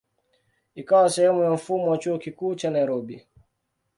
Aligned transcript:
Ikawa 0.75 1.09
sehemu 1.09 1.43
ya 1.43 1.51
mfumo 1.51 1.91
wa 1.91 1.97
Chuo 1.97 2.17
Kikuu 2.17 2.55
cha 2.55 2.69
Nairobi. 2.71 3.27